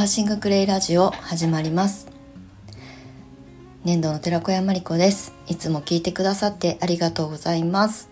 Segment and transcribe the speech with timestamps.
[0.00, 2.08] アーシングクレイラジオ始まります。
[3.84, 5.34] 粘土の寺子屋まりこです。
[5.46, 8.08] いつも聞いてくださってありがとうございます。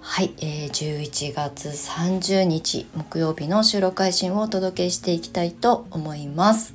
[0.00, 6.72] はい、えー、11月30日木曜日の収録配信をお届けしていきたいと思います。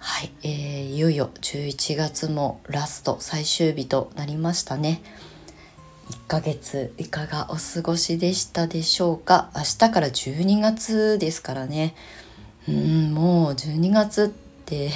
[0.00, 5.00] はい、えー、いよいよ11月もラスト最終日となりましたね。
[6.10, 9.52] 1ヶ月いかがお過ごしでしたでしょうか？
[9.54, 11.94] 明日から12月ですからね。
[12.68, 14.28] うんもう12月っ
[14.64, 14.90] て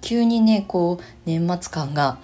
[0.00, 2.18] 急にねこう年末感が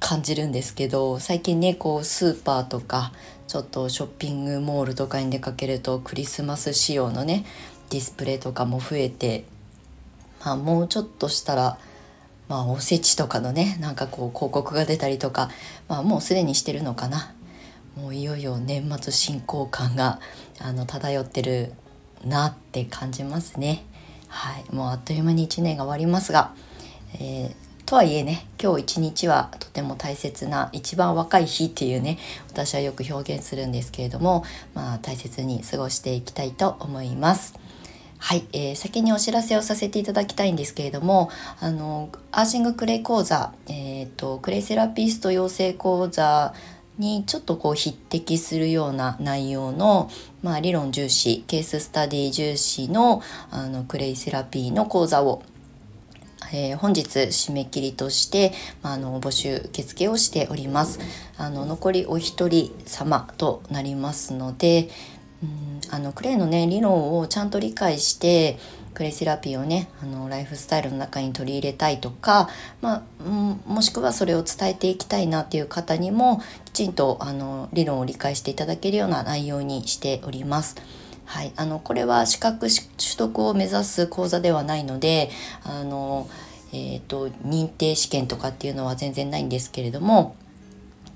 [0.00, 3.12] 感じるんですけど最近ねこうスーパーとか
[3.46, 7.44] ちょっとショッピングモールとかに出かけるとクリスマス仕様のね
[7.90, 9.44] ディスプレイとかも増えて
[10.44, 11.78] まあもうちょっとしたら
[12.48, 15.50] まあおせちとかのねなんかこう広告が出たりとか
[15.88, 17.34] まあもうすでにしてるのかな。
[17.96, 20.18] もういよいよ年末進行感が
[20.58, 21.74] あの漂ってる
[22.24, 23.84] なって感じますね。
[24.28, 26.54] はい、もうあっという間に1年が終わりますが、
[27.20, 37.54] えー、とはいえね今日一日はとても大切な一番若い日っていうね私はよく表現するんですけれども、まあ、大切に過ごしていきたいと思います。
[38.18, 41.28] はい、えー、先にお知らせをさせていただきたいんですけれども
[41.60, 46.54] あのアーシングクレイ講座、えーとクレイセラピスト養成講座
[47.02, 50.08] にちょっとこう匹敵するような内容の、
[50.42, 55.42] まあ、理論重視ケーススタディ重視のあのクレイセラピーの講座を
[56.54, 60.98] えー、本日締め切りとして、まあ、あの募集受付をしております。
[61.38, 64.90] あの残りお一人様となりますので
[65.42, 68.58] うんあのクレイのね理論をちゃんと理解して
[68.94, 72.48] クレイセラピーをねあのライフスタイルの中に取り入れたいとか、
[72.80, 80.76] まあ、もしくはそれを伝えていきたいなっていう方にもきちんとあの理論を理解していただけるような内容にしております。
[81.24, 82.80] はい、あのこれは資格取
[83.16, 85.30] 得を目指す講座ではないので
[85.64, 86.28] あの、
[86.72, 90.36] えーと認定試験とかっていうのは全然ないんですけれども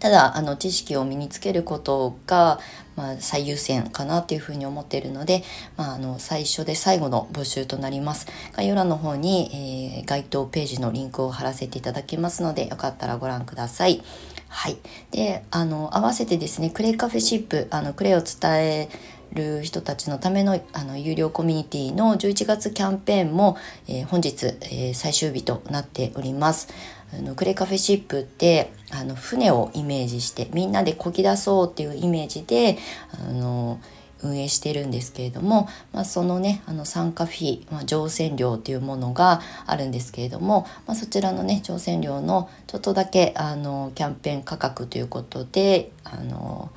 [0.07, 2.61] ただあの知識を身につけることが、
[2.95, 5.43] まあ、最優先かなというふうに思っているので、
[5.77, 14.01] まあ、あの最初で最後の募集となります概要欄の方に、えー、該当ページのリンクを貼らせていただきますのでよかったらご覧ください。
[14.49, 14.79] はい、
[15.11, 18.89] であの合わせてですねクレイカフェシップあのクレイを伝え
[19.33, 23.57] る人たちのためのあの有料コミュニティの11月キャンペーンも、
[23.89, 26.69] えー、本日、えー、最終日となっております。
[27.13, 32.79] あのクレカフェシップってあの船をイメージしてみんなでこぎ出そうっていうイメージで
[33.13, 33.81] あの
[34.23, 46.71] 運営してるんですけれども、まあ、そのねあの参加フィー、まあ、乗船料っていうものがあるんですけれども、まあ、そちらのね乗船料のちょっとだけあのキャンペーン価格ということであの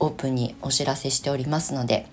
[0.00, 2.06] オープンにお知らせしておりますので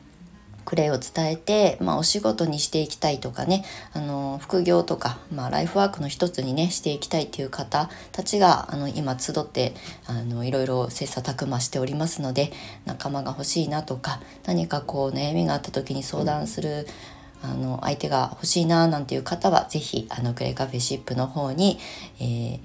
[0.67, 9.73] クレイを伝えて、まあ、お仕事にしていきたいとかねあの副業とか、まあ、ライフワークの一つにねしていきたいっていう方たちがあの今集って
[10.07, 12.51] あのいろいろ切磋琢磨しておりますので
[12.83, 16.85] 仲間が欲しいなとか何かこう悩みがあった時に相談する
[17.41, 21.79] あの相手が欲しいななんていう方は是非あのクレイカフェシップの方に、
[22.19, 22.59] え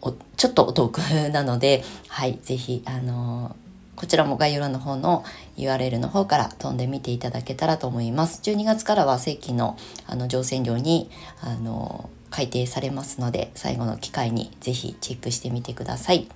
[0.00, 0.98] ー、ちょっとお得
[1.32, 3.54] なのではい是非あの
[3.96, 5.24] こちらも概要欄の方の
[5.56, 8.40] URL の方から飛んでみていただけたらと思います。
[8.42, 11.10] 12月からは正規のあの乗船料に
[11.40, 16.28] あの改定されますので最後の機会にぜひチェックしてみてください。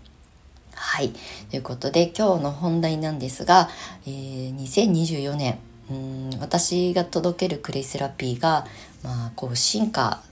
[0.74, 1.12] はい。
[1.50, 3.68] ということで今日の本題なんですが、
[4.06, 5.58] えー、2024年
[5.90, 8.66] うん私が届けるクレイセラピーが、
[9.02, 10.22] まあ、こう進化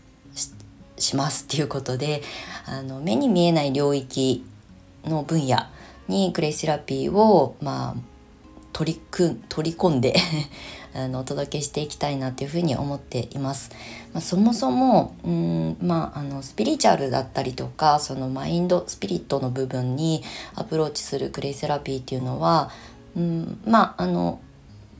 [0.98, 2.22] しますっていうことで
[2.66, 4.44] あの目に見えない領域
[5.04, 5.66] の分野
[6.08, 8.16] にクレイセラピーをまあ
[8.72, 10.14] 取り組取り込んで
[10.94, 13.70] あのお届けしていきたいなというふうに思っています。
[14.12, 20.22] まあ、そもそもうんまああのスピリチュアルだったりとかそのマインドスピリットの部分に
[20.54, 22.70] アプローチするクレイセラピーっていうのは
[23.16, 24.40] うんまああの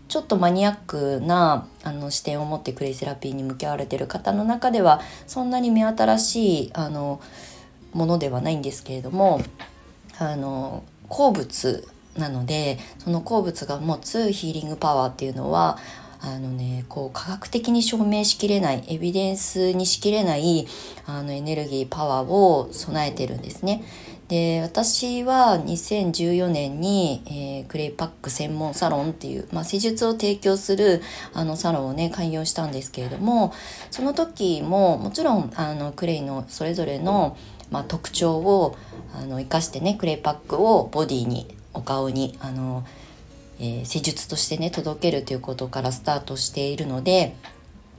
[0.09, 7.21] ちょっとマニアックなあの視点を持ってクレイセラピーに向き合われてる方の中ではそんなに目新しいあの
[7.93, 9.43] ものではないんですけれども
[10.19, 15.79] あの鉱物なのでその鉱物が持つヒーリングパワーっていうのは
[16.21, 20.67] あのねこう科学的に証明しきれないエビデンスにしきれない
[21.07, 23.85] あのエネルギーパワーを備えてるんですね。
[24.29, 31.01] で私は2014年に、えー、クレイパック専門サロンっていう、まあ、施術を提供する
[31.33, 33.53] あのサロンをね開業したんですけれども
[33.93, 37.37] その時ももちろんあのクレイのそれぞれの、
[37.71, 38.77] まあ、特徴を
[39.15, 42.87] あの生かしてねクレイパックをボディにお顔にあの、
[43.59, 47.35] えー、施術としてね届けるということからスタートしているので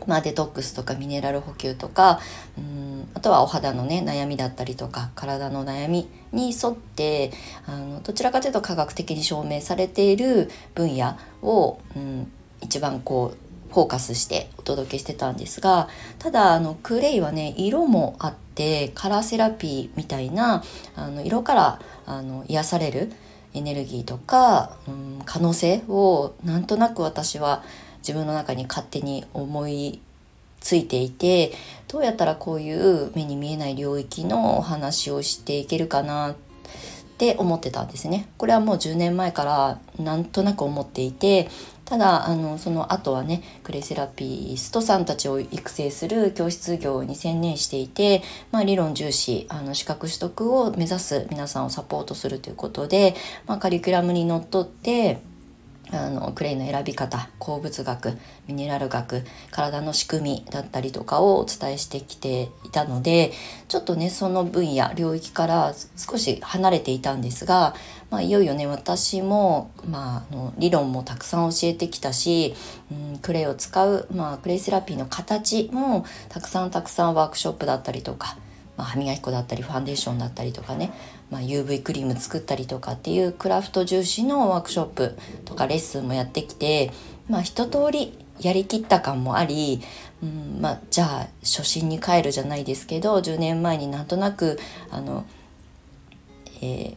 [0.05, 2.19] まあ、デトックスとかミネラル補給とか
[2.57, 7.31] うんあとはお肌のね悩みだったりとか体の悩みに沿って
[7.65, 12.31] あのどちらかというと科学的に証明されている分野を、うん、
[12.61, 13.46] 一番こう
[13.77, 15.87] フォーカスしてお届けしてたんですが
[16.17, 20.63] ただあのクレイはね色もあってカラーセラピーみたいな
[20.95, 23.11] あの色からあの癒される
[23.53, 27.63] エネルギーとか、うん、可能性をなんとなく私は
[27.99, 30.01] 自分の中に勝手に思い
[30.59, 31.51] ついていて
[31.87, 36.35] どうやったらこういう目に見えない領域のお話をしていけるかなっ
[37.19, 38.27] て思ってたんですね。
[38.37, 41.49] これはもう10年前からなんとなく思っていて
[41.87, 55.21] ただあのその後はねクレセラピストさんたちを育成する教室業に専念していて、まあ、理論重視あの資格取得を目指す皆さんをサポートするということで、まあ、カリキュラムにのっとって
[55.91, 58.17] あのクレイの選び方鉱物学
[58.47, 63.31] ミネラル学体の仕組みだったりとかをお伝えしてきていたので
[63.67, 67.73] ちょっとねその分野領域から少し離れていたんですが、
[68.09, 72.53] まあ、いよいよね私も、まあ、あの理論もたくさん教えてきたし、
[72.91, 78.37] うん、クレイを使う、まあ、クレイセラピーの形もたくさんたくさんワークショップだったりとか
[78.77, 80.91] まあ、歯磨き粉だったりファンデーションだったりとかね、
[81.29, 86.91] まあ、UV クリーム作ったりとかっていうクラフト重視のワークショップとかレッスンもやってきて、
[87.27, 89.81] まあ、一通りやりきった感もあり、
[90.21, 94.59] うんまあ、じゃあ初心に帰るじゃないですけど10年前になんとなく
[94.91, 95.25] あの、
[96.61, 96.95] えー、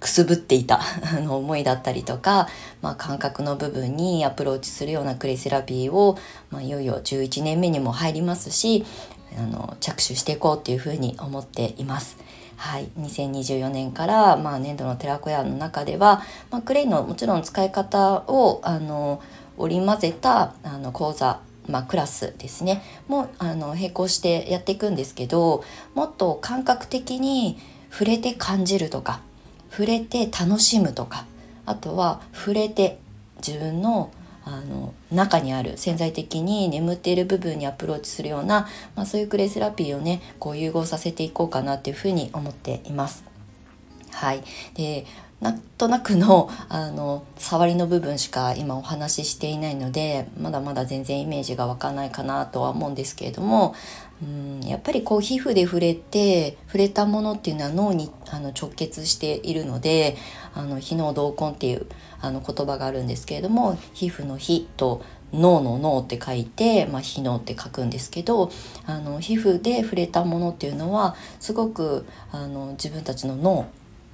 [0.00, 0.80] くすぶっていた
[1.20, 2.48] の思いだったりとか、
[2.80, 6.18] まあ、感覚の部分にアプローチするようなクレイセラピーを、
[6.50, 8.86] まあ、いよいよ11年目にも入りますし
[9.36, 12.16] あの着手していこうっていうふうに思っています。
[12.56, 19.22] はい、2024年から、まあ、年度の寺子屋の中では、まあ、クレイのもちろん使い方をあの
[19.56, 25.62] 織り交ぜたあの講座まあ、クラスですねもあの並行してやっていくんですけど
[25.94, 27.58] もっと感覚的に
[27.90, 29.20] 触れて感じるとか
[29.70, 31.26] 触れて楽しむとか
[31.66, 32.98] あとは触れて
[33.46, 34.10] 自分の
[34.50, 38.66] あの中にある潜在的に眠っている部分にアプローチするような、
[38.96, 43.24] まあ、そういうクレイセラピーをねこう融合させていこうかなっていうふうに思っています。
[44.10, 44.42] はい、
[44.74, 45.04] で
[45.40, 53.74] なんとなくのあの触りの部分しか今お話ししていないのでまだまだ全然イメージが湧かないかなとは思うんですけれども
[54.20, 60.16] うんやっぱりこう皮膚で触れて触れたものっていうのは脳にあの直結しているので
[60.54, 61.86] あの非脳同根っていう
[62.20, 65.02] あの言葉があるんですけれども皮膚の「皮」と
[65.32, 68.50] 脳の脳って書いて、まあ、非脳って書くんですけど
[68.86, 73.66] あの皮膚で触れたものっていうのはすごくあの自分たちの脳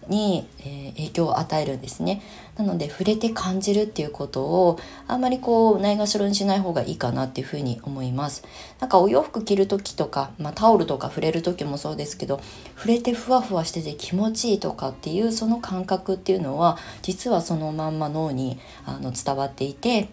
[0.09, 2.23] に、え、影響を与えるんですね。
[2.57, 4.79] なので触れて感じるっていうことを
[5.09, 8.45] あんまりこうないがしろにしない方がいいかなっていうふうに思います。
[8.81, 12.41] なんかお洋服着る時とか、まあ、タオルとか触れる時もそうですけど
[12.77, 20.09] 触れてふわふわしてて気持ちいいとかっていうその感覚っていうのは実はそのまんま脳にあの伝わっていて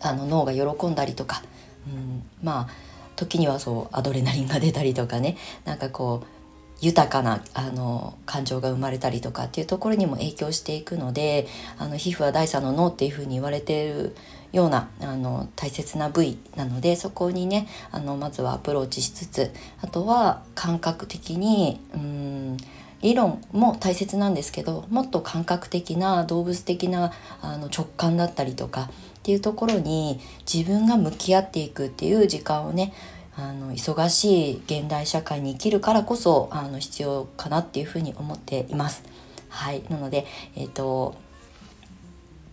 [0.00, 1.42] あの脳が喜んだりとか、
[1.86, 2.68] うん、まあ
[3.16, 5.36] 時にはそうアドレナリンが出たりとかね。
[5.64, 6.37] なんかこう
[6.80, 11.46] 豊かなあの感情が生まれたりとかっていうところにも影響していくので
[11.78, 14.16] あの皮膚は第三の脳っていうふうに言われている
[14.52, 22.56] ようなあの大切な部位なのでそこにねあのまずはアプローチしつつあとは感覚的にうん
[23.00, 30.20] 理論も大切なんですけどもっと感覚的な動物的なあの直感だったりとかっていうところに
[30.52, 32.92] 自分が向き合っていくっていう時間をね
[33.38, 39.04] あの忙しい現代社会に生きるからこそあの必要かなっていうふうに思っています。
[39.48, 40.26] はい、なので、
[40.56, 41.14] えーと、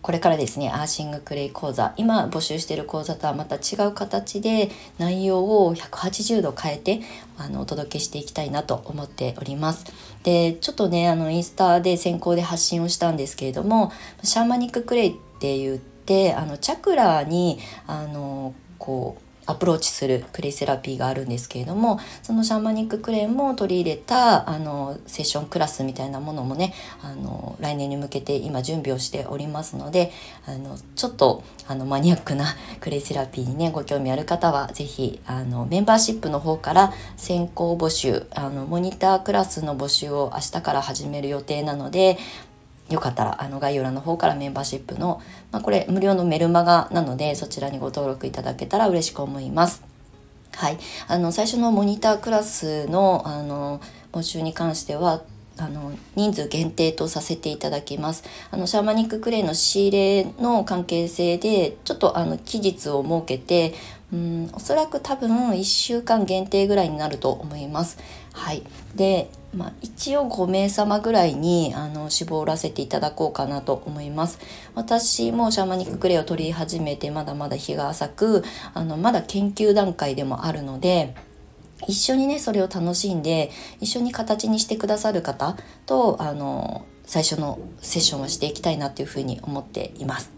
[0.00, 7.00] これからですねアーシングクレイ講座今募集している講座とはまた違う形で内容を180度変えて
[7.36, 9.86] あのお届けしていきたいなと思っております。
[10.22, 13.90] でちょっとねあのインスタで先行で発信をしたんですけれども
[14.22, 30.12] シャーマニッククレイって言ってあのチャクラにあのこうアプローチするクレイセラピーがあるんですけれどもそのシャーマニッククレイも取り入れたあのセッションクラスみたいなものもねあの来年に向けて今準備をしておりますので
[30.46, 32.46] あのちょっとあのマニアックな
[32.80, 42.18] クレイセラピーにねご興味ある方は是非あのメンバーシップの方から先行募集あのモニタークラスの募集を明日から始める予定なので
[42.90, 49.82] よかったらあの概要欄の方からメンバーシップの、まあ、これ無料のメルマガなのでそちらにご登録いただけたら嬉しく思います。
[50.54, 53.80] はい、あの最初のモニタークラスのあの
[54.12, 55.22] 募集に関しては
[55.58, 58.24] あの人数限定とさせていただきます。
[58.50, 63.74] あのシャーマニッククレイの仕入れの関係性でちょっとあの期日を設けて
[64.12, 67.98] うんおそらく多分1週間限定ぐらいになると思います。
[68.32, 68.62] はい。
[68.94, 74.38] でまあ、一応5名様ぐらいにあの絞らせていただこうかなと思います
[74.74, 78.44] 私もシャーマニッククレイを取り始めてまだまだ日が浅く
[78.74, 81.14] あのまだ研究段階でもあるので
[81.88, 90.32] 一緒にねそれを楽しんで一緒に形にしてくださる方とあの最初のセッションをしていきたいなっていうふうに思っています。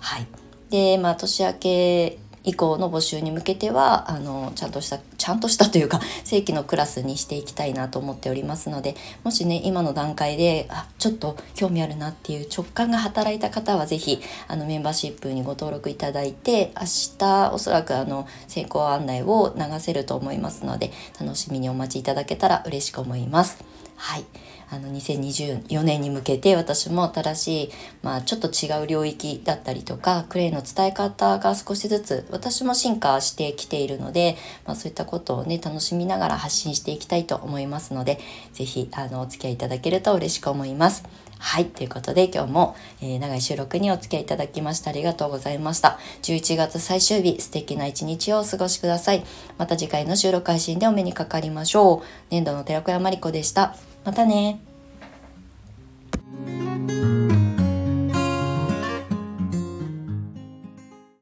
[0.00, 0.26] はい、
[0.70, 16.86] でまあ年明け以降の募集に向けてはあのちゃんとしたちゃんとしたというか 正規のクラスにしていきたいなと思っておりますのでもしね今の段階であちょっと興味あるなっていう直感が働いた方は是非あのメンバーシップにご登録いただいて明
[17.18, 23.64] 日おそらくあの先行案内を流せると思いますので楽しみにお待ちいただけたら嬉しく思います。
[23.96, 24.24] はい
[24.70, 27.70] あの2024年に向けて私も新しい、
[28.02, 38.18] まあ、ちょっと違う領域だったりとかクレイの伝え方が少しずつ私も進化してきているので、まあ、そういったことをね楽しみながら発信していきたいと思いますので
[38.52, 41.04] 是非お付き合いいただけると嬉しく思います。
[41.38, 41.66] はい。
[41.66, 45.98] ということで今日も、えー、長い収録にお付き合いいただきましてありがとうございました。
[46.22, 49.24] 11月最終日、素敵な一日をお過ごしください。
[49.58, 52.02] また次回の収録配信でお目にかかりましょう。
[52.30, 53.76] 年度の寺子屋まりこでした。
[54.04, 54.60] またね。